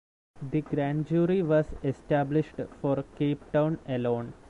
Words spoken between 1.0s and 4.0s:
jury was established for Cape Town